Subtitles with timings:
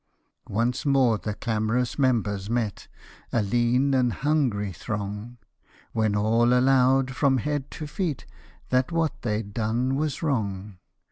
[0.47, 2.87] 43 Once more the clam'rous members met,
[3.31, 5.37] A lean and hungry throng;
[5.91, 8.25] When all allow'd from head to feet,
[8.69, 10.79] That what they'd done was wrong.